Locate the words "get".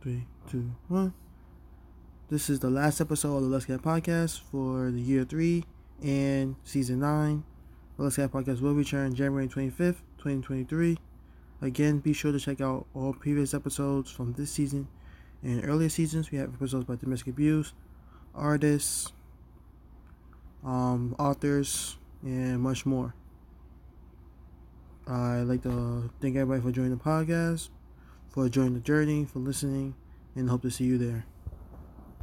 3.66-3.82, 8.16-8.32